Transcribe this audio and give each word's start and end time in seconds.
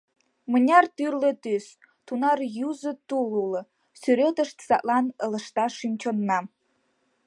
Мыняр 0.51 0.85
тӱрлӧ 0.95 1.31
тӱс, 1.43 1.65
тунар 2.05 2.39
юзо 2.67 2.91
тул 3.07 3.29
уло, 3.43 3.61
Сӱретышт 4.01 4.57
садлан 4.67 5.05
ылыжта 5.25 5.65
шӱм-чоннам! 5.77 6.45